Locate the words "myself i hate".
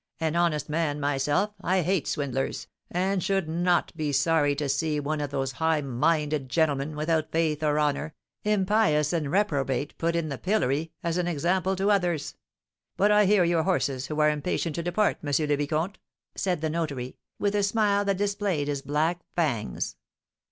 0.99-2.07